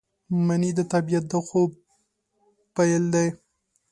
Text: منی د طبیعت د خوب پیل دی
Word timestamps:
منی 0.45 0.71
د 0.75 0.79
طبیعت 0.93 1.25
د 1.31 1.33
خوب 1.47 1.71
پیل 2.75 3.03
دی 3.13 3.27